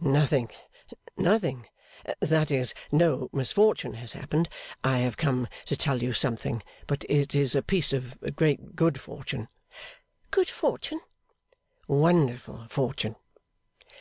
[0.00, 0.48] 'Nothing,
[1.16, 1.66] nothing.
[2.20, 4.48] That is, no misfortune has happened.
[4.84, 9.00] I have come to tell you something, but it is a piece of great good
[9.00, 9.48] fortune.'
[10.30, 11.00] 'Good fortune?'
[11.88, 13.16] 'Wonderful fortune!